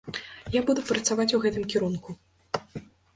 [0.53, 2.17] Я буду працаваць у гэтым кірунку.